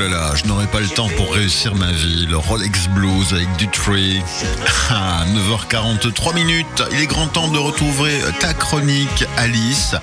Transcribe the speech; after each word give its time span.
là 0.00 0.08
là, 0.08 0.32
je 0.34 0.44
n'aurai 0.46 0.66
pas 0.66 0.80
le 0.80 0.88
temps 0.88 1.08
pour 1.16 1.34
réussir 1.34 1.74
ma 1.74 1.90
vie. 1.92 2.26
Le 2.28 2.36
Rolex 2.38 2.88
Blues 2.88 3.32
avec 3.32 3.54
du 3.56 3.68
tree. 3.68 4.20
Ah, 4.92 5.24
9h43 5.70 6.34
minutes. 6.34 6.82
Il 6.92 6.98
est 7.00 7.06
grand 7.06 7.28
temps 7.28 7.46
de 7.46 7.58
retrouver 7.58 8.10
ta 8.40 8.52
chronique, 8.54 9.24
Alice. 9.36 9.94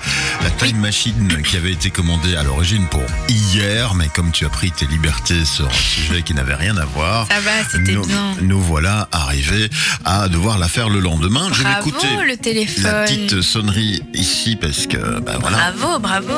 La 0.42 0.50
time 0.50 0.78
machine 0.78 1.42
qui 1.42 1.58
avait 1.58 1.72
été 1.72 1.90
commandée 1.90 2.36
à 2.36 2.42
l'origine 2.42 2.86
pour 2.86 3.02
hier, 3.28 3.94
mais 3.94 4.08
comme 4.08 4.30
tu 4.32 4.46
as 4.46 4.48
pris 4.48 4.70
tes 4.70 4.86
libertés 4.86 5.44
sur 5.44 5.66
un 5.68 5.72
sujet 5.74 6.22
qui 6.22 6.32
n'avait 6.32 6.54
rien 6.54 6.74
à 6.78 6.86
voir. 6.86 7.26
Ça 7.28 7.38
va, 7.40 7.50
c'était 7.70 7.92
nous, 7.92 8.06
bien. 8.06 8.34
nous 8.40 8.60
voilà 8.62 9.08
arrivés 9.12 9.68
à 10.06 10.28
devoir 10.30 10.56
la 10.58 10.68
faire 10.68 10.88
le 10.88 11.00
lendemain. 11.00 11.48
je 11.52 11.58
vais 11.58 11.64
Bravo 11.64 11.88
écouter 11.90 12.06
le 12.22 12.26
la 12.28 12.36
téléphone. 12.38 13.04
petite 13.04 13.42
sonnerie 13.42 14.02
ici 14.14 14.56
parce 14.56 14.86
que, 14.86 15.20
bah 15.20 15.36
voilà. 15.38 15.72
Bravo, 15.72 15.98
bravo. 15.98 16.32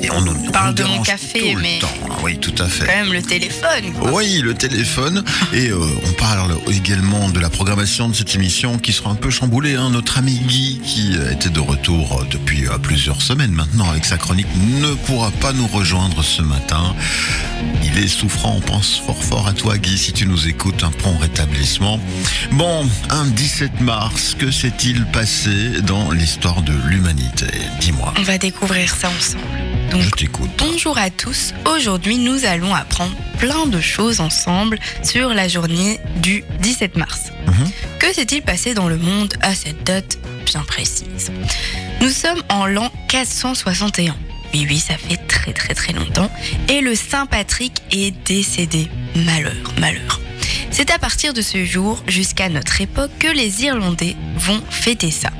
Et 0.00 0.10
on 0.12 0.18
on 0.28 0.50
parle 0.52 0.74
de 0.74 0.84
mon 0.84 1.02
café, 1.02 1.54
le 1.54 1.60
mais- 1.60 1.78
temps. 1.80 1.90
Oui, 2.22 2.38
tout 2.38 2.54
à 2.58 2.66
fait. 2.68 2.86
Quand 2.86 3.04
même 3.04 3.12
le 3.16 3.22
téléphone. 3.22 3.92
quoi. 3.98 4.12
Oui, 4.12 4.40
le 4.42 4.52
téléphone. 4.54 5.24
Et 5.54 5.70
euh, 5.70 5.78
on 6.06 6.12
parle 6.12 6.54
également 6.70 7.28
de 7.30 7.40
la 7.40 7.48
programmation 7.48 8.08
de 8.10 8.14
cette 8.14 8.34
émission 8.34 8.78
qui 8.78 8.92
sera 8.92 9.10
un 9.10 9.14
peu 9.14 9.30
chamboulée. 9.30 9.74
hein. 9.74 9.88
Notre 9.90 10.18
ami 10.18 10.34
Guy, 10.46 10.80
qui 10.84 11.14
était 11.32 11.48
de 11.48 11.60
retour 11.60 12.24
depuis 12.30 12.66
euh, 12.68 12.76
plusieurs 12.78 13.22
semaines 13.22 13.52
maintenant 13.52 13.88
avec 13.90 14.04
sa 14.04 14.18
chronique, 14.18 14.46
ne 14.80 14.92
pourra 15.06 15.30
pas 15.30 15.52
nous 15.54 15.66
rejoindre 15.66 16.22
ce 16.22 16.42
matin. 16.42 16.94
Il 17.82 17.96
est 17.98 18.08
souffrant, 18.08 18.56
on 18.56 18.60
pense 18.60 19.00
fort 19.04 19.24
fort 19.24 19.48
à 19.48 19.52
toi 19.54 19.78
Guy, 19.78 19.96
si 19.96 20.12
tu 20.12 20.26
nous 20.26 20.46
écoutes, 20.48 20.82
un 20.84 20.90
prompt 20.90 21.16
rétablissement. 21.18 21.98
Bon, 22.52 22.86
un 23.08 23.24
17 23.24 23.80
mars, 23.80 24.36
que 24.38 24.50
s'est-il 24.50 25.06
passé 25.06 25.80
dans 25.82 26.10
l'histoire 26.10 26.60
de 26.62 26.74
l'humanité? 26.86 27.46
Dis-moi, 27.80 28.12
On 28.18 28.22
va 28.22 28.36
découvrir 28.36 28.94
ça 28.94 29.08
ensemble. 29.08 29.65
Donc, 29.90 30.02
je 30.02 30.10
t'écoute. 30.10 30.50
bonjour 30.58 30.98
à 30.98 31.10
tous. 31.10 31.54
Aujourd'hui, 31.74 32.18
nous 32.18 32.44
allons 32.44 32.74
apprendre 32.74 33.14
plein 33.38 33.66
de 33.66 33.80
choses 33.80 34.20
ensemble 34.20 34.78
sur 35.02 35.32
la 35.32 35.48
journée 35.48 36.00
du 36.16 36.44
17 36.60 36.96
mars. 36.96 37.30
Mhm. 37.46 37.70
Que 37.98 38.12
s'est-il 38.12 38.42
passé 38.42 38.74
dans 38.74 38.88
le 38.88 38.96
monde 38.96 39.34
à 39.40 39.54
cette 39.54 39.84
date 39.84 40.18
bien 40.44 40.62
précise? 40.62 41.30
Nous 42.00 42.10
sommes 42.10 42.42
en 42.48 42.66
l'an 42.66 42.90
461. 43.08 44.16
Oui, 44.54 44.66
oui, 44.68 44.78
ça 44.78 44.96
fait 44.96 45.18
très 45.28 45.52
très 45.52 45.74
très 45.74 45.92
longtemps. 45.92 46.30
Et 46.68 46.80
le 46.80 46.94
Saint 46.94 47.26
Patrick 47.26 47.82
est 47.90 48.12
décédé. 48.26 48.88
Malheur, 49.14 49.74
malheur. 49.80 50.20
C'est 50.70 50.90
à 50.90 50.98
partir 50.98 51.32
de 51.32 51.42
ce 51.42 51.64
jour 51.64 52.02
jusqu'à 52.06 52.48
notre 52.48 52.80
époque 52.80 53.10
que 53.18 53.28
les 53.28 53.64
Irlandais 53.64 54.16
vont 54.36 54.60
fêter 54.70 55.10
ça. 55.10 55.30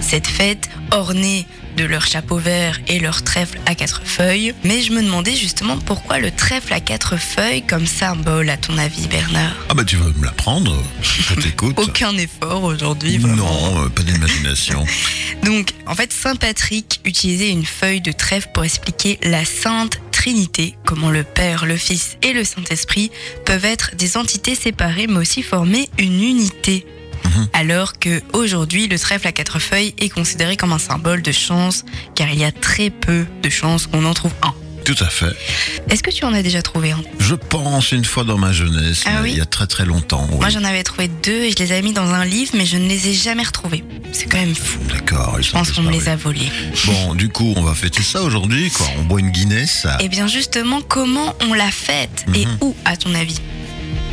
Cette 0.00 0.26
fête 0.26 0.68
ornée 0.92 1.46
de 1.76 1.84
leur 1.84 2.06
chapeau 2.06 2.36
vert 2.36 2.78
et 2.86 2.98
leur 2.98 3.22
trèfle 3.22 3.58
à 3.66 3.74
quatre 3.74 4.02
feuilles. 4.04 4.54
Mais 4.64 4.82
je 4.82 4.92
me 4.92 5.02
demandais 5.02 5.34
justement 5.34 5.78
pourquoi 5.78 6.18
le 6.18 6.30
trèfle 6.30 6.72
à 6.72 6.80
quatre 6.80 7.16
feuilles 7.16 7.62
comme 7.62 7.86
symbole 7.86 8.50
à 8.50 8.56
ton 8.56 8.76
avis 8.78 9.06
Bernard? 9.08 9.54
Ah 9.68 9.74
bah 9.74 9.84
tu 9.84 9.96
veux 9.96 10.12
me 10.12 10.24
l'apprendre 10.24 10.82
Je 11.02 11.34
t'écoute. 11.34 11.74
Aucun 11.78 12.16
effort 12.16 12.62
aujourd'hui. 12.64 13.18
vraiment. 13.18 13.36
Non, 13.36 13.84
euh, 13.84 13.88
pas 13.88 14.02
d'imagination. 14.02 14.84
Donc, 15.44 15.72
en 15.86 15.94
fait, 15.94 16.12
Saint 16.12 16.36
Patrick 16.36 17.00
utilisait 17.04 17.50
une 17.50 17.64
feuille 17.64 18.00
de 18.00 18.12
trèfle 18.12 18.48
pour 18.52 18.64
expliquer 18.64 19.18
la 19.22 19.44
Sainte 19.44 19.98
Trinité, 20.12 20.76
comment 20.84 21.10
le 21.10 21.24
Père, 21.24 21.66
le 21.66 21.76
Fils 21.76 22.16
et 22.22 22.32
le 22.32 22.44
Saint-Esprit 22.44 23.10
peuvent 23.44 23.64
être 23.64 23.96
des 23.96 24.16
entités 24.16 24.54
séparées 24.54 25.08
mais 25.08 25.18
aussi 25.18 25.42
former 25.42 25.88
une 25.98 26.22
unité. 26.22 26.86
Mhm. 27.24 27.48
Alors 27.52 27.98
que 27.98 28.20
aujourd'hui, 28.32 28.88
le 28.88 28.98
trèfle 28.98 29.26
à 29.28 29.32
quatre 29.32 29.58
feuilles 29.58 29.94
est 29.98 30.08
considéré 30.08 30.56
comme 30.56 30.72
un 30.72 30.78
symbole 30.78 31.22
de 31.22 31.32
chance, 31.32 31.84
car 32.14 32.28
il 32.30 32.38
y 32.38 32.44
a 32.44 32.52
très 32.52 32.90
peu 32.90 33.24
de 33.42 33.48
chances 33.50 33.86
qu'on 33.86 34.04
en 34.04 34.14
trouve 34.14 34.32
un. 34.42 34.52
Tout 34.84 34.96
à 34.98 35.06
fait. 35.06 35.32
Est-ce 35.90 36.02
que 36.02 36.10
tu 36.10 36.24
en 36.24 36.32
as 36.34 36.42
déjà 36.42 36.60
trouvé 36.60 36.90
un? 36.90 37.00
Je 37.20 37.36
pense 37.36 37.92
une 37.92 38.04
fois 38.04 38.24
dans 38.24 38.36
ma 38.36 38.52
jeunesse, 38.52 39.04
Ah 39.06 39.20
oui? 39.22 39.30
il 39.30 39.38
y 39.38 39.40
a 39.40 39.44
très 39.44 39.68
très 39.68 39.84
longtemps. 39.84 40.26
oui. 40.32 40.38
Moi, 40.40 40.48
j'en 40.48 40.64
avais 40.64 40.82
trouvé 40.82 41.06
deux 41.06 41.44
et 41.44 41.52
je 41.52 41.56
les 41.62 41.70
avais 41.70 41.82
mis 41.82 41.92
dans 41.92 42.12
un 42.12 42.24
livre, 42.24 42.50
mais 42.54 42.66
je 42.66 42.76
ne 42.78 42.88
les 42.88 43.06
ai 43.06 43.14
jamais 43.14 43.44
retrouvés. 43.44 43.84
C'est 44.10 44.26
quand 44.26 44.38
même 44.38 44.56
fou. 44.56 44.80
D'accord. 44.88 45.38
Je 45.40 45.52
pense 45.52 45.70
qu'on 45.70 45.82
me 45.82 45.92
les 45.92 46.08
a 46.08 46.16
volés. 46.16 46.50
Bon, 46.86 47.14
du 47.14 47.28
coup, 47.28 47.54
on 47.56 47.62
va 47.62 47.74
fêter 47.76 48.02
ça 48.02 48.22
aujourd'hui, 48.22 48.70
quoi. 48.72 48.88
On 48.98 49.04
boit 49.04 49.20
une 49.20 49.30
Guinness, 49.30 49.86
Et 50.00 50.08
bien 50.08 50.26
justement, 50.26 50.80
comment 50.82 51.32
on 51.48 51.54
la 51.54 51.70
fête 51.70 52.24
et 52.34 52.44
Mhm. 52.44 52.56
où, 52.62 52.74
à 52.84 52.96
ton 52.96 53.14
avis? 53.14 53.40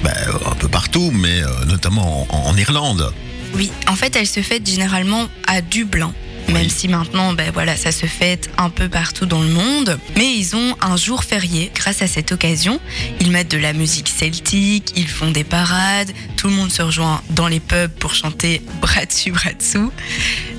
Bah, 0.04 0.14
euh, 0.28 0.52
un 0.52 0.56
peu 0.56 0.68
partout, 0.68 1.12
mais 1.14 1.42
euh, 1.42 1.66
notamment 1.66 2.28
en, 2.30 2.50
en 2.50 2.58
Irlande. 2.58 3.14
Oui, 3.56 3.72
en 3.88 3.96
fait, 3.96 4.16
elle 4.16 4.28
se 4.28 4.42
fête 4.42 4.70
généralement 4.70 5.28
à 5.48 5.62
Dublin. 5.62 6.14
Même 6.54 6.70
si 6.70 6.88
maintenant, 6.88 7.34
ben 7.34 7.52
voilà, 7.54 7.78
ça 7.78 7.92
se 7.92 8.08
fête 8.08 8.50
un 8.58 8.72
peu 8.72 8.90
partout 8.90 9.28
dans 9.28 9.42
le 9.42 9.50
monde. 9.50 10.00
Mais 10.18 10.34
ils 10.36 10.56
ont 10.56 10.76
un 10.82 10.98
jour 10.98 11.24
férié 11.24 11.72
grâce 11.76 12.02
à 12.02 12.08
cette 12.08 12.32
occasion. 12.32 12.80
Ils 13.20 13.30
mettent 13.30 13.52
de 13.52 13.58
la 13.58 13.72
musique 13.72 14.08
celtique, 14.08 14.94
ils 14.96 15.08
font 15.08 15.30
des 15.30 15.44
parades, 15.44 16.12
tout 16.38 16.48
le 16.48 16.54
monde 16.54 16.72
se 16.72 16.82
rejoint 16.82 17.22
dans 17.30 17.48
les 17.48 17.60
pubs 17.60 17.92
pour 17.92 18.16
chanter 18.16 18.64
bras 18.82 19.06
dessous. 19.06 19.92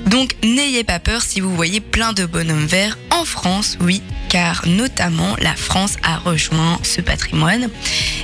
Donc 0.07 0.35
n'ayez 0.43 0.83
pas 0.83 0.99
peur 0.99 1.21
si 1.21 1.39
vous 1.39 1.55
voyez 1.55 1.79
plein 1.79 2.13
de 2.13 2.25
bonhommes 2.25 2.65
verts 2.65 2.97
en 3.11 3.23
France, 3.23 3.77
oui, 3.81 4.01
car 4.29 4.63
notamment 4.67 5.35
la 5.39 5.55
France 5.55 5.95
a 6.03 6.17
rejoint 6.17 6.79
ce 6.83 7.01
patrimoine 7.01 7.69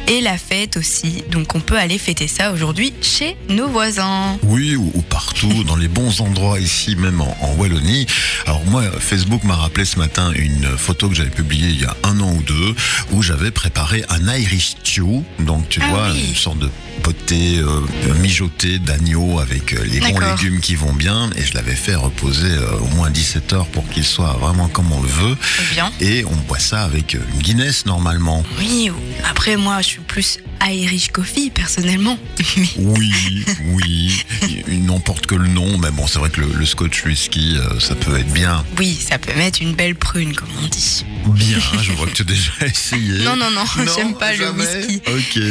et 0.08 0.22
la 0.22 0.38
fête 0.38 0.76
aussi. 0.78 1.24
Donc 1.32 1.56
on 1.56 1.60
peut 1.60 1.78
aller 1.78 1.98
fêter 1.98 2.28
ça 2.28 2.52
aujourd'hui 2.52 2.94
chez 3.02 3.38
nos 3.50 3.68
voisins. 3.68 4.38
Oui, 4.44 4.76
ou, 4.76 4.92
ou 4.96 5.02
partout, 5.02 5.64
dans 5.66 5.76
les 5.76 5.88
bons 5.88 6.20
endroits 6.22 6.60
ici, 6.60 6.96
même 6.96 7.22
en, 7.22 7.38
en 7.42 7.54
Wallonie. 7.56 8.06
Alors 8.46 8.64
moi, 8.66 8.84
Facebook 9.00 9.44
m'a 9.44 9.56
rappelé 9.56 9.86
ce 9.86 9.98
matin 10.00 10.32
une 10.36 10.66
photo 10.78 11.10
que 11.10 11.16
j'avais 11.16 11.30
publiée 11.30 11.70
il 11.70 11.82
y 11.82 11.86
a 11.86 11.96
un 12.04 12.20
an 12.20 12.34
ou 12.34 12.42
deux, 12.44 12.76
où 13.12 13.22
j'avais 13.22 13.52
préparé 13.52 14.04
un 14.10 14.28
Irish 14.36 14.70
stew. 14.82 15.24
Donc 15.40 15.70
tu 15.70 15.80
Ah 15.84 15.90
vois, 15.90 16.10
oui. 16.12 16.26
une 16.30 16.36
sorte 16.36 16.60
de 16.60 16.70
poté 17.04 17.60
euh, 17.60 17.82
mijoté 18.22 18.80
d'agneau 18.80 19.40
avec 19.40 19.74
euh, 19.74 19.84
les 19.86 20.00
bons 20.00 20.20
légumes 20.20 20.60
qui 20.60 20.76
vont 20.76 20.94
bien. 20.94 21.30
Et 21.36 21.44
je 21.44 21.54
l'avais 21.54 21.67
fait 21.76 21.96
reposer 21.96 22.48
euh, 22.52 22.78
au 22.80 22.88
moins 22.96 23.10
17 23.10 23.54
heures 23.54 23.68
pour 23.68 23.88
qu'il 23.90 24.04
soit 24.04 24.34
vraiment 24.40 24.68
comme 24.68 24.92
on 24.92 25.02
le 25.02 25.08
veut. 25.08 25.38
Bien. 25.74 25.92
Et 26.00 26.26
on 26.26 26.36
boit 26.48 26.60
ça 26.60 26.84
avec 26.84 27.16
euh, 27.16 27.20
une 27.34 27.42
Guinness 27.42 27.86
normalement. 27.86 28.44
Oui, 28.60 28.90
après 29.30 29.56
moi 29.58 29.82
je 29.82 29.88
suis 29.88 30.00
plus 30.00 30.40
Irish 30.70 31.10
Coffee 31.10 31.50
personnellement. 31.50 32.18
Oui, 32.78 33.44
oui, 33.74 34.24
il 34.68 34.86
n'emporte 34.86 35.26
que 35.26 35.36
le 35.36 35.48
nom, 35.48 35.78
mais 35.78 35.92
bon, 35.92 36.08
c'est 36.08 36.20
vrai 36.20 36.30
que 36.30 36.42
le, 36.42 36.48
le 36.54 36.66
Scotch 36.66 37.04
whisky, 37.06 37.58
euh, 37.58 37.80
ça 37.80 37.96
peut 37.96 38.18
être 38.18 38.32
bien. 38.32 38.64
oui, 38.78 38.98
ça 39.00 39.18
peut 39.18 39.34
mettre 39.36 39.62
une 39.62 39.74
belle 39.74 39.96
prune 39.96 40.34
comme 40.36 40.50
on 40.64 40.68
dit. 40.68 41.06
Bien, 41.28 41.58
je 41.82 41.92
vois 41.94 42.08
que 42.08 42.14
tu 42.14 42.22
as 42.22 42.26
déjà 42.26 42.52
essayé. 42.66 43.24
Non, 43.24 43.36
non, 43.36 43.52
non, 43.52 43.64
j'aime 43.96 44.16
pas 44.16 44.34
le 44.34 44.52
whisky. 44.52 45.02
Ok. 45.08 45.44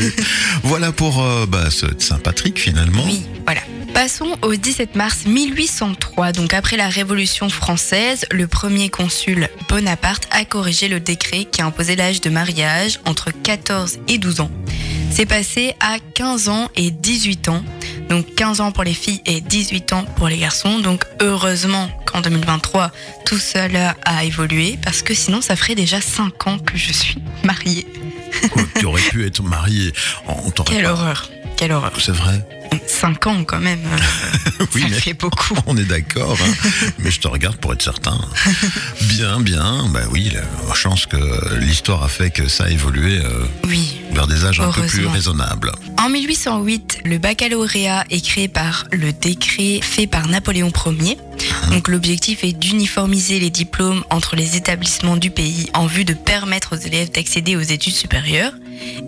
Voilà 0.62 0.92
pour 0.92 1.22
euh, 1.22 1.46
bah, 1.46 1.70
ce 1.70 1.86
Saint-Patrick 1.98 2.58
finalement. 2.58 3.04
Oui, 3.04 3.22
voilà. 3.44 3.60
Passons 4.06 4.38
au 4.42 4.54
17 4.54 4.94
mars 4.94 5.26
1803. 5.26 6.30
Donc 6.30 6.54
après 6.54 6.76
la 6.76 6.88
Révolution 6.88 7.48
française, 7.48 8.24
le 8.30 8.46
premier 8.46 8.88
consul 8.88 9.48
Bonaparte 9.68 10.28
a 10.30 10.44
corrigé 10.44 10.86
le 10.86 11.00
décret 11.00 11.44
qui 11.44 11.60
imposait 11.60 11.96
l'âge 11.96 12.20
de 12.20 12.30
mariage 12.30 13.00
entre 13.04 13.32
14 13.32 13.98
et 14.06 14.18
12 14.18 14.42
ans. 14.42 14.50
C'est 15.10 15.26
passé 15.26 15.74
à 15.80 15.96
15 16.14 16.48
ans 16.48 16.68
et 16.76 16.92
18 16.92 17.48
ans. 17.48 17.64
Donc 18.08 18.32
15 18.36 18.60
ans 18.60 18.70
pour 18.70 18.84
les 18.84 18.94
filles 18.94 19.22
et 19.26 19.40
18 19.40 19.92
ans 19.94 20.04
pour 20.14 20.28
les 20.28 20.38
garçons. 20.38 20.78
Donc 20.78 21.04
heureusement 21.20 21.90
qu'en 22.06 22.20
2023, 22.20 22.92
tout 23.24 23.38
cela 23.38 23.96
a 24.04 24.22
évolué 24.22 24.78
parce 24.84 25.02
que 25.02 25.14
sinon 25.14 25.40
ça 25.40 25.56
ferait 25.56 25.74
déjà 25.74 26.00
5 26.00 26.46
ans 26.46 26.58
que 26.60 26.78
je 26.78 26.92
suis 26.92 27.18
mariée. 27.42 27.88
Quoi, 28.52 28.62
tu 28.78 28.86
aurais 28.86 29.02
pu 29.02 29.26
être 29.26 29.42
marié. 29.42 29.92
On 30.28 30.48
Quelle 30.62 30.84
pas- 30.84 30.92
horreur. 30.92 31.28
Quelle 31.56 31.72
horreur. 31.72 31.92
C'est 31.98 32.12
vrai. 32.12 32.46
5 32.86 33.26
ans 33.26 33.44
quand 33.44 33.60
même. 33.60 33.80
euh, 33.84 34.64
Oui, 34.74 34.82
ça 34.82 34.88
mais 34.90 35.00
fait 35.00 35.14
beaucoup. 35.14 35.54
on 35.66 35.76
est 35.76 35.84
d'accord. 35.84 36.36
hein. 36.42 36.70
mais 36.98 37.10
je 37.10 37.20
te 37.20 37.28
regarde 37.28 37.56
pour 37.56 37.72
être 37.72 37.82
certain. 37.82 38.18
Bien, 39.02 39.40
bien. 39.40 39.86
Bah 39.90 40.00
oui, 40.10 40.30
la 40.68 40.74
chance 40.74 41.06
que 41.06 41.54
l'histoire 41.58 42.02
a 42.04 42.08
fait 42.08 42.30
que 42.30 42.48
ça 42.48 42.64
a 42.64 42.68
évolué 42.68 43.18
euh, 43.18 43.46
Oui. 43.66 44.00
vers 44.12 44.26
des 44.26 44.44
âges 44.44 44.60
un 44.60 44.70
peu 44.70 44.82
plus 44.82 45.06
raisonnables. 45.06 45.72
En 45.98 46.08
1808, 46.10 47.00
le 47.04 47.18
baccalauréat 47.18 48.04
est 48.10 48.24
créé 48.24 48.48
par 48.48 48.84
le 48.92 49.12
décret 49.12 49.80
fait 49.82 50.06
par 50.06 50.28
Napoléon 50.28 50.70
Ier. 51.00 51.16
Donc 51.70 51.88
l'objectif 51.88 52.44
est 52.44 52.52
d'uniformiser 52.52 53.40
les 53.40 53.50
diplômes 53.50 54.04
entre 54.10 54.36
les 54.36 54.56
établissements 54.56 55.16
du 55.16 55.30
pays 55.30 55.70
en 55.74 55.86
vue 55.86 56.04
de 56.04 56.14
permettre 56.14 56.76
aux 56.76 56.80
élèves 56.80 57.10
d'accéder 57.10 57.56
aux 57.56 57.60
études 57.60 57.94
supérieures. 57.94 58.52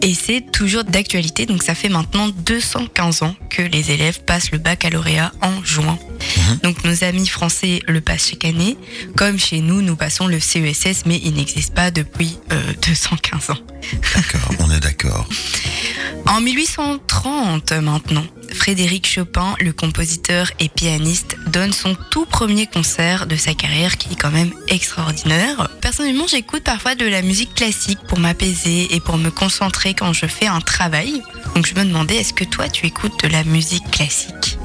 Et 0.02 0.14
c'est 0.14 0.40
toujours 0.52 0.84
d'actualité, 0.84 1.46
donc 1.46 1.62
ça 1.62 1.74
fait 1.74 1.88
maintenant 1.88 2.28
215 2.28 3.22
ans 3.22 3.34
que 3.50 3.62
les 3.62 3.90
élèves 3.90 4.22
passent 4.24 4.50
le 4.50 4.58
baccalauréat 4.58 5.32
en 5.42 5.64
juin. 5.64 5.98
Mhm. 6.36 6.58
Donc 6.62 6.84
nos 6.84 7.04
amis 7.04 7.26
français 7.26 7.80
le 7.86 8.00
passent 8.00 8.30
chaque 8.30 8.44
année, 8.44 8.76
comme 9.16 9.38
chez 9.38 9.60
nous 9.60 9.82
nous 9.82 9.96
passons 9.96 10.26
le 10.26 10.40
CESS, 10.40 11.04
mais 11.06 11.20
il 11.24 11.34
n'existe 11.34 11.74
pas 11.74 11.90
depuis 11.90 12.38
euh, 12.52 12.60
215 12.86 13.50
ans. 13.50 13.58
D'accord, 14.14 14.50
on 14.60 14.70
est 14.70 14.80
d'accord. 14.80 15.28
En 16.26 16.40
1830 16.40 17.72
maintenant, 17.72 18.24
Frédéric 18.58 19.06
Chopin, 19.06 19.54
le 19.60 19.72
compositeur 19.72 20.50
et 20.58 20.68
pianiste, 20.68 21.36
donne 21.46 21.72
son 21.72 21.96
tout 22.10 22.26
premier 22.26 22.66
concert 22.66 23.26
de 23.26 23.36
sa 23.36 23.54
carrière 23.54 23.96
qui 23.96 24.12
est 24.12 24.16
quand 24.16 24.32
même 24.32 24.52
extraordinaire. 24.66 25.70
Personnellement, 25.80 26.26
j'écoute 26.26 26.64
parfois 26.64 26.96
de 26.96 27.06
la 27.06 27.22
musique 27.22 27.54
classique 27.54 28.00
pour 28.08 28.18
m'apaiser 28.18 28.94
et 28.94 29.00
pour 29.00 29.16
me 29.16 29.30
concentrer 29.30 29.94
quand 29.94 30.12
je 30.12 30.26
fais 30.26 30.48
un 30.48 30.60
travail. 30.60 31.22
Donc 31.54 31.66
je 31.66 31.74
me 31.74 31.84
demandais, 31.84 32.16
est-ce 32.16 32.34
que 32.34 32.44
toi 32.44 32.68
tu 32.68 32.84
écoutes 32.84 33.22
de 33.22 33.28
la 33.28 33.44
musique 33.44 33.88
classique? 33.90 34.58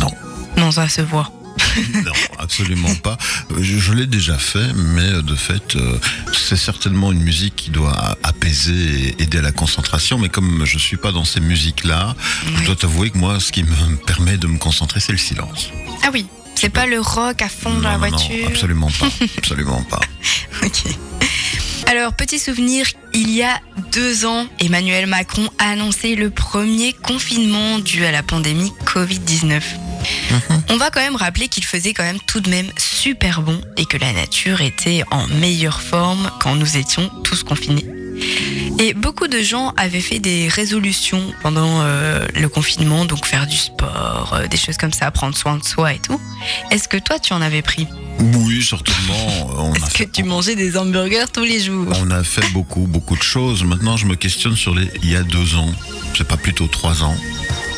Non. 0.00 0.10
Non, 0.56 0.70
ça 0.72 0.88
se 0.88 1.02
voit. 1.02 1.30
Non, 2.04 2.12
absolument 2.38 2.94
pas. 2.96 3.18
Je, 3.58 3.78
je 3.78 3.92
l'ai 3.92 4.06
déjà 4.06 4.38
fait, 4.38 4.72
mais 4.74 5.22
de 5.22 5.34
fait, 5.34 5.76
euh, 5.76 5.98
c'est 6.32 6.56
certainement 6.56 7.12
une 7.12 7.20
musique 7.22 7.56
qui 7.56 7.70
doit 7.70 8.16
apaiser 8.22 8.72
et 9.18 9.22
aider 9.22 9.38
à 9.38 9.42
la 9.42 9.52
concentration. 9.52 10.18
Mais 10.18 10.28
comme 10.28 10.64
je 10.64 10.78
suis 10.78 10.96
pas 10.96 11.12
dans 11.12 11.24
ces 11.24 11.40
musiques-là, 11.40 12.14
je 12.60 12.64
dois 12.66 12.76
t'avouer 12.76 13.10
que 13.10 13.18
moi, 13.18 13.40
ce 13.40 13.52
qui 13.52 13.62
me 13.64 13.96
permet 14.06 14.36
de 14.38 14.46
me 14.46 14.58
concentrer, 14.58 15.00
c'est 15.00 15.12
le 15.12 15.18
silence. 15.18 15.70
Ah 16.04 16.10
oui, 16.12 16.26
c'est 16.54 16.68
pas 16.70 16.86
le 16.86 17.00
rock 17.00 17.42
à 17.42 17.48
fond 17.48 17.74
dans 17.74 17.80
la 17.88 17.98
Non, 17.98 18.04
non, 18.06 18.10
non, 18.10 18.16
voiture. 18.16 18.46
absolument 18.48 18.90
pas, 18.98 19.08
absolument 19.38 19.82
pas. 19.84 20.00
Ok. 20.64 20.82
Alors, 21.86 22.12
petit 22.12 22.38
souvenir, 22.38 22.86
il 23.14 23.30
y 23.30 23.42
a 23.42 23.58
deux 23.92 24.26
ans, 24.26 24.46
Emmanuel 24.60 25.06
Macron 25.06 25.48
a 25.58 25.70
annoncé 25.70 26.16
le 26.16 26.28
premier 26.28 26.92
confinement 26.92 27.78
dû 27.78 28.04
à 28.04 28.12
la 28.12 28.22
pandémie 28.22 28.72
Covid-19. 28.84 29.62
On 30.70 30.76
va 30.76 30.90
quand 30.90 31.00
même 31.00 31.16
rappeler 31.16 31.48
qu'il 31.48 31.64
faisait 31.64 31.94
quand 31.94 32.04
même 32.04 32.20
tout 32.26 32.40
de 32.40 32.50
même 32.50 32.70
super 32.76 33.42
bon 33.42 33.60
et 33.76 33.84
que 33.84 33.96
la 33.96 34.12
nature 34.12 34.60
était 34.60 35.02
en 35.10 35.26
meilleure 35.26 35.80
forme 35.80 36.30
quand 36.40 36.54
nous 36.54 36.76
étions 36.76 37.10
tous 37.24 37.42
confinés. 37.42 37.86
Et 38.80 38.94
beaucoup 38.94 39.26
de 39.28 39.40
gens 39.40 39.72
avaient 39.76 40.00
fait 40.00 40.18
des 40.18 40.48
résolutions 40.48 41.22
pendant 41.42 41.82
euh, 41.82 42.26
le 42.34 42.48
confinement, 42.48 43.04
donc 43.04 43.26
faire 43.26 43.46
du 43.46 43.56
sport, 43.56 44.34
euh, 44.34 44.46
des 44.46 44.56
choses 44.56 44.76
comme 44.76 44.92
ça, 44.92 45.10
prendre 45.10 45.36
soin 45.36 45.56
de 45.56 45.64
soi 45.64 45.94
et 45.94 45.98
tout. 45.98 46.20
Est-ce 46.70 46.88
que 46.88 46.96
toi 46.96 47.18
tu 47.18 47.32
en 47.32 47.40
avais 47.40 47.62
pris? 47.62 47.86
Oui, 48.20 48.62
certainement. 48.62 49.72
A, 49.72 49.76
Est-ce 49.76 49.98
que 49.98 50.04
tu 50.04 50.22
mangeais 50.22 50.54
des 50.54 50.76
hamburgers 50.76 51.30
tous 51.32 51.44
les 51.44 51.60
jours? 51.60 51.92
On 52.00 52.10
a 52.10 52.22
fait 52.22 52.48
beaucoup, 52.52 52.86
beaucoup 52.86 53.16
de 53.16 53.22
choses. 53.22 53.64
Maintenant, 53.64 53.96
je 53.96 54.06
me 54.06 54.14
questionne 54.16 54.56
sur 54.56 54.74
les 54.74 54.88
il 55.02 55.10
y 55.10 55.16
a 55.16 55.22
deux 55.22 55.54
ans. 55.56 55.72
C'est 56.16 56.26
pas 56.26 56.36
plutôt 56.36 56.66
trois 56.66 57.02
ans. 57.02 57.16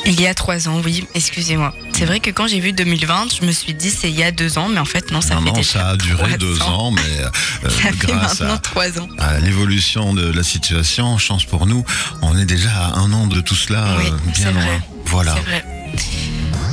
Il 0.07 0.21
y 0.21 0.27
a 0.27 0.35
trois 0.35 0.69
ans, 0.69 0.81
oui, 0.85 1.07
excusez-moi. 1.15 1.75
C'est 2.01 2.07
vrai 2.07 2.21
que 2.21 2.31
quand 2.31 2.47
j'ai 2.47 2.61
vu 2.61 2.73
2020, 2.73 3.27
je 3.43 3.45
me 3.47 3.53
suis 3.53 3.75
dit 3.75 3.91
c'est 3.91 4.09
il 4.09 4.19
y 4.19 4.23
a 4.23 4.31
deux 4.33 4.57
ans, 4.57 4.71
mais 4.71 4.79
en 4.79 4.87
fait 4.87 5.11
non, 5.13 5.21
ça 5.21 5.35
non, 5.35 5.41
fait 5.43 5.47
non, 5.49 5.53
déjà 5.53 5.69
ça 5.81 5.89
a 5.91 5.97
duré 5.99 6.39
deux 6.39 6.63
ans, 6.63 6.91
mais 6.93 7.03
euh, 7.03 7.29
Ça 7.69 7.93
fait 7.93 7.97
grâce 7.99 8.41
maintenant 8.41 8.55
à, 8.55 8.59
trois 8.59 8.99
ans. 8.99 9.09
à 9.19 9.39
l'évolution 9.39 10.15
de 10.15 10.31
la 10.31 10.43
situation, 10.43 11.19
chance 11.19 11.45
pour 11.45 11.67
nous, 11.67 11.85
on 12.23 12.39
est 12.39 12.47
déjà 12.47 12.71
à 12.71 12.99
un 13.01 13.13
an 13.13 13.27
de 13.27 13.43
tout 13.43 13.55
cela, 13.55 13.97
Oui, 13.99 14.07
euh, 14.07 14.31
bien 14.33 14.51
vrai. 14.51 14.65
loin. 14.65 14.81
Voilà. 15.05 15.35
C'est 15.35 15.43
vrai. 15.51 15.65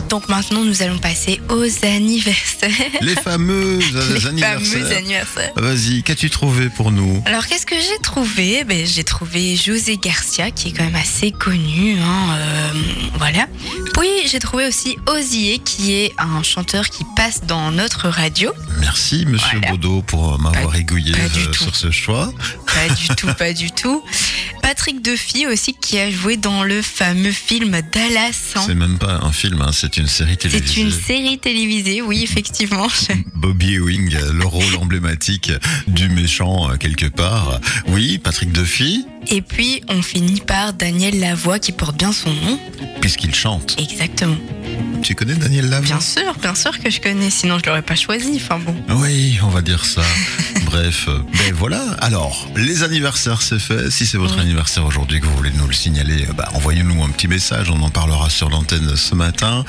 Donc 0.09 0.29
maintenant, 0.29 0.63
nous 0.63 0.81
allons 0.81 0.99
passer 0.99 1.41
aux 1.49 1.85
anniversaires. 1.85 2.69
Les 3.01 3.15
fameux 3.15 3.79
Les 4.13 4.25
anniversaires. 4.27 4.59
fameux 4.79 4.95
anniversaires. 4.95 5.51
Vas-y, 5.57 6.01
qu'as-tu 6.03 6.29
trouvé 6.29 6.69
pour 6.69 6.91
nous 6.91 7.21
Alors, 7.25 7.45
qu'est-ce 7.47 7.65
que 7.65 7.75
j'ai 7.75 7.99
trouvé? 8.01 8.63
Ben, 8.63 8.85
J'ai 8.85 9.03
trouvé 9.03 9.55
José 9.57 9.97
Garcia, 9.97 10.49
qui 10.51 10.69
est 10.69 10.71
quand 10.71 10.85
même 10.85 10.95
assez 10.95 11.31
connu. 11.31 11.97
hein, 11.99 12.37
euh, 12.37 12.69
voilà. 13.17 13.47
Puis, 13.93 14.07
j'ai 14.27 14.39
trouvé 14.39 14.65
aussi 14.67 14.97
Osier, 15.07 15.59
qui 15.59 15.93
est 15.93 16.13
un 16.17 16.41
chanteur 16.41 16.89
qui 16.89 17.03
passe 17.17 17.41
dans 17.45 17.71
notre 17.71 18.07
radio. 18.07 18.53
Merci, 18.79 19.25
monsieur 19.27 19.57
Voilà. 19.59 19.71
Baudot, 19.71 20.01
pour 20.03 20.39
m'avoir 20.39 20.73
aiguillé 20.75 21.13
euh, 21.15 21.53
sur 21.53 21.75
ce 21.75 21.91
choix. 21.91 22.31
Pas 22.65 22.93
du 22.93 23.07
tout, 23.09 23.27
pas 23.37 23.51
du 23.53 23.71
tout. 23.71 24.03
Patrick 24.67 25.01
Duffy 25.01 25.47
aussi, 25.47 25.73
qui 25.79 25.97
a 25.97 26.11
joué 26.11 26.35
dans 26.35 26.65
le 26.65 26.81
fameux 26.81 27.31
film 27.31 27.79
Dallas. 27.93 28.51
hein. 28.57 28.61
C'est 28.65 28.75
même 28.75 28.97
pas 28.97 29.21
un 29.23 29.31
film, 29.31 29.61
hein, 29.61 29.69
c'est 29.71 29.95
une 29.95 30.07
série 30.07 30.35
télévisée. 30.35 30.73
C'est 30.73 30.81
une 30.81 30.91
série 30.91 31.39
télévisée, 31.39 32.01
oui, 32.01 32.21
effectivement. 32.21 32.87
Bobby 33.35 33.75
Ewing, 33.75 34.13
le 34.33 34.45
rôle 34.45 34.75
emblématique 34.75 35.53
du 35.87 36.09
méchant 36.09 36.69
euh, 36.69 36.75
quelque 36.75 37.05
part. 37.05 37.61
Oui, 37.87 38.17
Patrick 38.17 38.51
Duffy, 38.51 39.05
Et 39.29 39.41
puis, 39.41 39.83
on 39.87 40.01
finit 40.01 40.41
par 40.41 40.73
Daniel 40.73 41.17
Lavoie, 41.17 41.59
qui 41.59 41.71
porte 41.71 41.95
bien 41.95 42.11
son 42.11 42.33
nom. 42.33 42.59
puisqu'il 42.99 43.33
chante. 43.33 43.77
Exactement. 43.79 44.35
Tu 45.01 45.15
connais 45.15 45.35
Daniel 45.35 45.69
Lavoie? 45.69 45.85
Bien 45.85 46.01
sûr, 46.01 46.35
bien 46.41 46.55
sûr 46.55 46.77
que 46.77 46.89
je 46.89 46.99
connais, 46.99 47.29
sinon 47.29 47.57
je 47.57 47.65
l'aurais 47.67 47.83
pas 47.83 47.95
choisi. 47.95 48.33
Enfin 48.35 48.59
bon. 48.59 48.75
Oui, 48.97 49.39
on 49.43 49.47
va 49.47 49.61
dire 49.61 49.85
ça. 49.85 50.01
Bref, 50.67 51.05
euh, 51.07 51.19
ben 51.31 51.53
voilà. 51.53 51.81
Alors, 52.01 52.45
les 52.57 52.83
anniversaires, 52.83 53.41
c'est 53.41 53.57
fait. 53.57 53.89
Si 53.89 54.05
c'est 54.05 54.17
votre 54.17 54.37
anniversaire 54.37 54.85
aujourd'hui 54.85 55.21
que 55.21 55.25
vous 55.25 55.35
voulez 55.37 55.51
nous 55.55 55.65
le 55.65 55.73
signaler, 55.73 56.25
euh, 56.27 56.33
bah, 56.33 56.49
envoyez-nous 56.55 57.01
un 57.03 57.09
petit 57.09 57.29
message. 57.29 57.69
On 57.71 57.81
en 57.81 57.89
parlera 57.89 58.29
sur 58.29 58.49
l'antenne 58.49 58.97
ce 58.97 59.15
matin. 59.15 59.63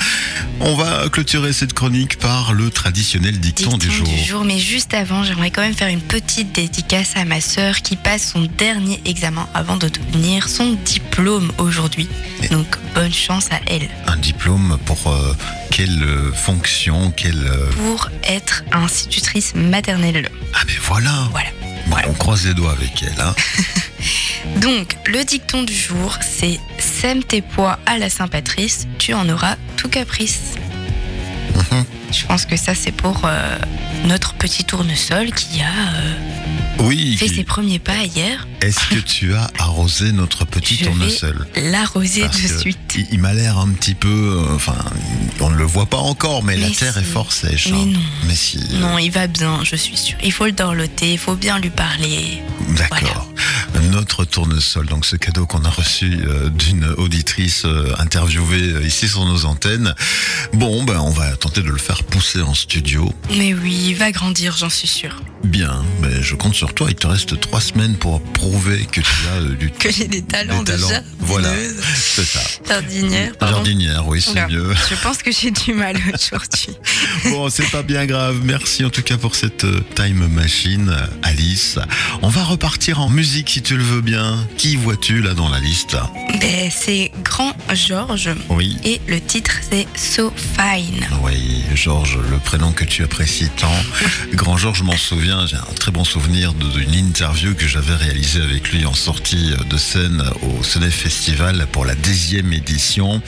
On 0.60 0.74
va 0.74 1.08
clôturer 1.08 1.52
cette 1.52 1.72
chronique 1.72 2.18
par 2.18 2.52
le 2.52 2.70
traditionnel 2.70 3.38
dicton, 3.38 3.78
du 3.78 3.90
jour. 3.90 4.44
Mais 4.44 4.58
juste 4.58 4.92
avant, 4.92 5.22
j'aimerais 5.22 5.52
quand 5.52 5.62
même 5.62 5.74
faire 5.74 5.88
une 5.88 6.00
petite 6.00 6.52
dédicace 6.52 7.12
à 7.14 7.24
ma 7.24 7.40
sœur 7.40 7.76
qui 7.82 7.94
passe 7.94 8.32
son 8.32 8.48
dernier 8.58 9.00
examen 9.04 9.48
avant 9.54 9.76
de 9.76 9.88
devenir 9.88 10.48
son 10.48 10.76
diplôme 10.84 11.52
aujourd'hui. 11.58 12.08
Donc, 12.50 12.66
bonne 12.94 13.12
chance 13.12 13.46
à 13.52 13.60
elle. 13.66 13.88
Un 14.08 14.16
diplôme 14.16 14.78
pour 14.84 15.06
euh, 15.06 15.32
quelle 15.70 16.02
euh, 16.02 16.32
fonction, 16.32 17.10
quelle... 17.10 17.46
euh, 17.46 17.70
Pour 17.72 18.10
être 18.24 18.64
institutrice 18.72 19.54
maternelle. 19.54 20.28
Ah 20.54 20.60
ben 20.66 20.74
voilà. 20.82 21.28
Voilà. 21.30 21.48
Bon, 21.86 21.96
on 22.08 22.12
croise 22.14 22.46
les 22.46 22.54
doigts 22.54 22.72
avec 22.72 23.02
elle. 23.02 23.20
Hein. 23.20 23.34
Donc, 24.60 24.96
le 25.06 25.24
dicton 25.24 25.62
du 25.62 25.74
jour, 25.74 26.16
c'est 26.20 26.58
Sème 26.78 27.22
tes 27.22 27.42
pois 27.42 27.78
à 27.86 27.98
la 27.98 28.10
Saint-Patrice, 28.10 28.86
tu 28.98 29.14
en 29.14 29.28
auras 29.28 29.56
tout 29.76 29.88
caprice. 29.88 30.54
Mhm. 31.54 31.84
Je 32.12 32.26
pense 32.26 32.44
que 32.44 32.56
ça, 32.56 32.74
c'est 32.74 32.92
pour 32.92 33.22
euh, 33.24 33.58
notre 34.04 34.34
petit 34.34 34.64
tournesol 34.64 35.30
qui 35.32 35.60
a 35.60 35.66
euh, 35.66 36.14
Oui. 36.80 37.16
fait 37.16 37.26
qui- 37.26 37.34
ses 37.36 37.44
premiers 37.44 37.78
pas 37.78 38.04
hier. 38.04 38.46
Est-ce 38.60 38.88
que 38.88 38.98
tu 39.00 39.34
as 39.34 39.50
arrosé 39.58 40.12
notre 40.12 40.44
petit 40.44 40.76
tournesol 40.78 41.46
L'arroser 41.56 42.26
de 42.28 42.58
suite. 42.58 42.78
Il, 43.10 43.18
m'a 43.20 43.32
l'air 43.34 43.58
un 43.58 43.68
petit 43.70 43.94
peu. 43.94 44.08
euh, 44.48 44.54
Enfin, 44.54 44.76
on 45.40 45.50
ne 45.50 45.56
le 45.56 45.64
voit 45.64 45.86
pas 45.86 45.98
encore, 45.98 46.42
mais, 46.44 46.56
la 46.56 46.70
terre 46.70 46.94
si. 46.94 47.00
est 47.00 47.04
fort 47.04 47.32
sèche. 47.32 47.68
Mais 47.70 47.76
hein. 47.78 47.86
non. 47.86 48.00
Mais 48.26 48.34
si. 48.34 48.58
Non, 48.74 48.98
il 48.98 49.10
va 49.10 49.26
bien, 49.26 49.60
je 49.64 49.76
suis 49.76 49.96
sûre. 49.96 50.18
Il 50.22 50.32
faut 50.32 50.46
le 50.46 50.52
dorloter, 50.52 51.12
il 51.12 51.18
faut 51.18 51.36
bien 51.36 51.58
lui 51.58 51.70
parler. 51.70 52.42
D'accord. 52.76 53.27
Notre 53.92 54.24
tournesol, 54.24 54.86
donc 54.86 55.06
ce 55.06 55.16
cadeau 55.16 55.46
qu'on 55.46 55.64
a 55.64 55.70
reçu 55.70 56.18
euh, 56.26 56.48
d'une 56.50 56.84
auditrice 56.98 57.64
euh, 57.64 57.92
interviewée 57.98 58.72
euh, 58.72 58.82
ici 58.86 59.08
sur 59.08 59.24
nos 59.24 59.44
antennes. 59.44 59.94
Bon, 60.52 60.84
ben 60.84 60.98
on 61.00 61.10
va 61.10 61.36
tenter 61.36 61.62
de 61.62 61.70
le 61.70 61.78
faire 61.78 62.02
pousser 62.04 62.42
en 62.42 62.54
studio. 62.54 63.12
Mais 63.36 63.54
oui, 63.54 63.86
il 63.90 63.94
va 63.94 64.10
grandir, 64.12 64.56
j'en 64.56 64.68
suis 64.70 64.88
sûre. 64.88 65.22
Bien, 65.44 65.84
ben 66.02 66.20
je 66.22 66.34
compte 66.34 66.54
sur 66.54 66.74
toi. 66.74 66.88
Il 66.90 66.96
te 66.96 67.06
reste 67.06 67.38
trois 67.40 67.60
semaines 67.60 67.96
pour 67.96 68.20
prouver 68.22 68.86
que 68.86 69.00
tu 69.00 69.10
as 69.36 69.40
du 69.56 69.70
Que 69.78 69.90
j'ai 69.90 70.08
des 70.08 70.22
talents 70.22 70.62
Des 70.62 70.72
talents, 70.72 70.88
déjà. 70.88 71.02
voilà. 71.20 71.50
C'est 71.94 72.24
ça. 72.26 72.40
Jardinière, 72.68 73.36
pardon. 73.38 73.56
Jardinière, 73.56 74.06
oui, 74.08 74.20
c'est 74.20 74.48
mieux. 74.48 74.74
Je 74.90 74.94
pense 75.02 75.22
que 75.22 75.30
j'ai 75.32 75.50
du 75.50 75.72
mal 75.74 75.96
aujourd'hui. 76.12 76.76
Bon, 77.30 77.48
c'est 77.50 77.70
pas 77.70 77.82
bien 77.82 78.06
grave. 78.06 78.40
Merci 78.44 78.84
en 78.84 78.90
tout 78.90 79.02
cas 79.02 79.16
pour 79.16 79.34
cette 79.34 79.64
euh, 79.64 79.80
time 79.94 80.26
machine, 80.28 80.88
euh, 80.90 81.06
Alice. 81.22 81.78
On 82.22 82.28
va 82.28 82.44
repartir 82.44 83.00
en 83.00 83.08
musique 83.10 83.50
si 83.50 83.62
tu 83.62 83.76
le 83.76 83.82
veux 83.82 84.00
bien. 84.00 84.36
Qui 84.56 84.76
vois-tu 84.76 85.20
là 85.20 85.34
dans 85.34 85.48
la 85.48 85.58
liste? 85.60 85.96
Ben, 86.40 86.70
c'est 86.70 87.10
Grand 87.24 87.54
Georges 87.74 88.30
Oui. 88.50 88.76
et 88.84 89.00
le 89.06 89.20
titre 89.20 89.52
c'est 89.70 89.86
So 89.96 90.32
Fine. 90.36 91.06
Oui, 91.22 91.62
Georges, 91.74 92.18
le 92.30 92.38
prénom 92.38 92.72
que 92.72 92.84
tu 92.84 93.02
apprécies 93.04 93.50
tant. 93.56 93.72
Grand 94.34 94.56
Georges, 94.56 94.78
je 94.78 94.84
m'en 94.84 94.96
souviens, 94.96 95.46
j'ai 95.46 95.56
un 95.56 95.74
très 95.78 95.90
bon 95.90 96.04
souvenir 96.04 96.52
d'une 96.54 96.94
interview 96.94 97.54
que 97.54 97.66
j'avais 97.66 97.94
réalisée 97.94 98.40
avec 98.42 98.70
lui 98.72 98.86
en 98.86 98.94
sortie 98.94 99.52
de 99.68 99.76
scène 99.76 100.22
au 100.42 100.62
Senef 100.62 100.94
Festival 100.94 101.66
pour 101.72 101.84
la 101.84 101.94
dixième 101.94 102.52
édition. 102.52 103.20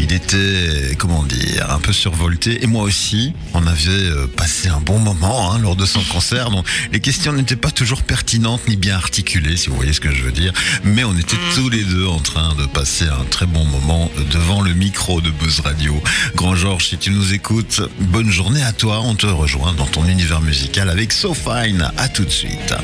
Il 0.00 0.12
était, 0.12 0.94
comment 0.96 1.24
dire, 1.24 1.70
un 1.70 1.80
peu 1.80 1.92
survolté. 1.92 2.62
Et 2.62 2.66
moi 2.66 2.84
aussi, 2.84 3.34
on 3.52 3.66
avait 3.66 3.88
euh, 3.88 4.26
passé 4.26 4.68
un 4.68 4.80
bon 4.80 4.98
moment 4.98 5.52
hein, 5.52 5.58
lors 5.58 5.74
de 5.74 5.84
son 5.86 6.00
concert. 6.02 6.50
Donc, 6.50 6.66
les 6.92 7.00
questions 7.00 7.32
n'étaient 7.32 7.56
pas 7.56 7.72
toujours 7.72 8.02
pertinentes 8.02 8.68
ni 8.68 8.76
bien 8.76 8.94
articulées, 8.96 9.56
si 9.56 9.70
vous 9.70 9.76
voyez 9.76 9.92
ce 9.92 10.00
que 10.00 10.12
je 10.12 10.22
veux 10.22 10.32
dire. 10.32 10.52
Mais 10.84 11.04
on 11.04 11.16
était 11.16 11.36
tous 11.54 11.68
les 11.68 11.82
deux 11.82 12.06
en 12.06 12.20
train 12.20 12.54
de 12.54 12.66
passer 12.66 13.06
un 13.06 13.24
très 13.24 13.46
bon 13.46 13.64
moment 13.64 14.10
devant 14.30 14.62
le 14.62 14.72
micro 14.72 15.20
de 15.20 15.30
Buzz 15.30 15.60
Radio. 15.60 16.00
Grand 16.36 16.54
Georges, 16.54 16.88
si 16.88 16.98
tu 16.98 17.10
nous 17.10 17.34
écoutes, 17.34 17.82
bonne 18.00 18.30
journée 18.30 18.62
à 18.62 18.72
toi. 18.72 19.00
On 19.02 19.14
te 19.14 19.26
rejoint 19.26 19.74
dans 19.74 19.86
ton 19.86 20.06
univers 20.06 20.40
musical 20.40 20.90
avec 20.90 21.12
So 21.12 21.34
Fine. 21.34 21.90
À 21.96 22.08
tout 22.08 22.24
de 22.24 22.30
suite. 22.30 22.74